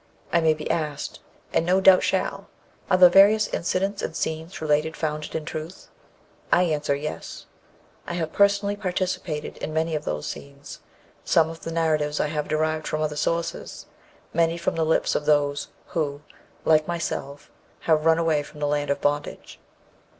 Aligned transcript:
I 0.33 0.41
may 0.41 0.55
be 0.55 0.67
asked, 0.71 1.19
and 1.53 1.63
no 1.63 1.79
doubt 1.79 2.01
shall, 2.01 2.49
Are 2.89 2.97
the 2.97 3.07
various 3.07 3.45
incidents 3.49 4.01
and 4.01 4.15
scenes 4.15 4.59
related 4.59 4.97
founded 4.97 5.35
in 5.35 5.45
truth? 5.45 5.89
I 6.51 6.63
answer, 6.63 6.95
Yes. 6.95 7.45
I 8.07 8.13
have 8.15 8.33
personally 8.33 8.75
participated 8.75 9.57
in 9.57 9.75
many 9.75 9.93
of 9.93 10.03
those 10.03 10.25
scenes. 10.25 10.79
Some 11.23 11.51
of 11.51 11.59
the 11.59 11.71
narratives 11.71 12.19
I 12.19 12.29
have 12.29 12.47
derived 12.47 12.87
from 12.87 13.03
other 13.03 13.15
sources; 13.15 13.85
many 14.33 14.57
from 14.57 14.73
the 14.75 14.85
lips 14.85 15.13
of 15.13 15.27
those 15.27 15.67
who, 15.89 16.21
like 16.65 16.87
myself, 16.87 17.51
have 17.81 18.03
run 18.03 18.17
away 18.17 18.41
from 18.41 18.59
the 18.59 18.65
land 18.65 18.89
of 18.89 19.01
bondage. 19.01 19.59